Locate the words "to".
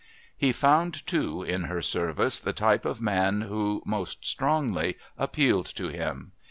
5.75-5.89